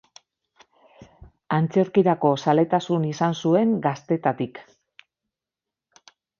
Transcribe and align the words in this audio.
Antzerkirako 1.57 2.33
zaletasuna 2.47 3.11
izan 3.13 3.39
zuen 3.45 3.77
gaztetatik. 3.87 4.61